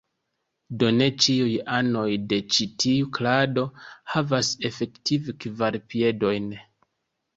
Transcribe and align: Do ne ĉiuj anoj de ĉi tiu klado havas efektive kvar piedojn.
Do 0.83 0.87
ne 0.95 1.07
ĉiuj 1.25 1.51
anoj 1.79 2.05
de 2.31 2.39
ĉi 2.55 2.67
tiu 2.85 3.11
klado 3.19 3.67
havas 4.15 4.51
efektive 4.71 5.37
kvar 5.45 5.79
piedojn. 5.93 6.53